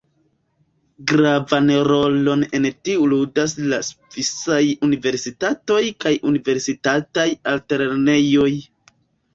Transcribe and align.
Gravan 1.11 1.69
rolon 1.87 2.41
en 2.61 2.65
tio 2.89 3.05
ludas 3.11 3.53
la 3.73 3.79
svisaj 3.91 4.59
Universitatoj 4.89 5.81
kaj 6.07 6.17
universitataj 6.33 7.29
altlernejoj. 7.55 8.53